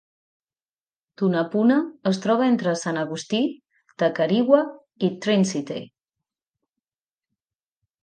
Tunapuna 1.21 1.77
es 2.13 2.21
troba 2.23 2.47
entre 2.55 2.73
Sant 2.85 2.99
Agustí, 3.03 3.43
Tacarigua 4.05 4.65
i 5.09 5.13
Trincity. 5.29 5.81